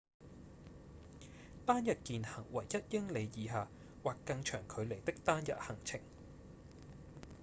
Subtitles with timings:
[1.63, 3.67] 單日健行為一英里以下
[4.01, 5.99] 或更長距離的單日行程